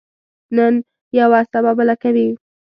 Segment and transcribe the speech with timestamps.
[0.55, 0.73] نن
[1.19, 2.27] یوه، سبا بله کوي.